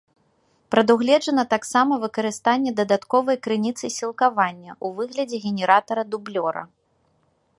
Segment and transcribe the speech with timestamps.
[0.75, 6.63] Прадугледжана таксама выкарыстанне дадатковай крыніцы сілкавання ў выглядзе генератара-дублёра.